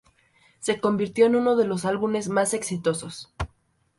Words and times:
Se 0.57 0.79
convirtió 0.81 1.27
en 1.27 1.35
uno 1.35 1.55
de 1.55 1.65
los 1.67 1.85
álbumes 1.85 2.27
más 2.27 2.55
exitosos. 2.55 3.31